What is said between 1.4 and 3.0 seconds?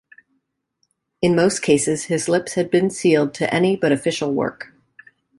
cases, his lips had been